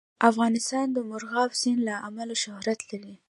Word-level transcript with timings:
افغانستان 0.29 0.85
د 0.91 0.97
مورغاب 1.09 1.49
سیند 1.61 1.79
له 1.87 1.95
امله 2.07 2.35
شهرت 2.43 2.79
لري. 2.89 3.13